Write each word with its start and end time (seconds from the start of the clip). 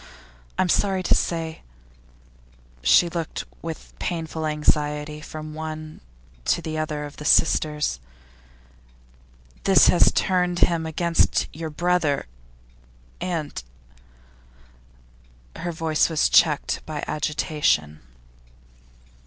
I 0.57 0.63
am 0.63 0.69
sorry 0.69 1.03
to 1.03 1.13
say' 1.13 1.61
she 2.81 3.07
looked 3.07 3.43
with 3.61 3.93
painful 3.99 4.47
anxiety 4.47 5.21
from 5.21 5.53
one 5.53 6.01
to 6.45 6.59
the 6.59 6.75
other 6.79 7.05
of 7.05 7.19
her 7.19 7.23
hearers 7.61 7.99
'this 9.63 9.87
has 9.89 10.11
turned 10.13 10.57
him 10.57 10.87
against 10.87 11.47
your 11.53 11.69
brother, 11.69 12.25
and' 13.21 13.61
Her 15.57 15.71
voice 15.71 16.09
was 16.09 16.29
checked 16.29 16.83
by 16.87 17.03
agitation. 17.05 17.99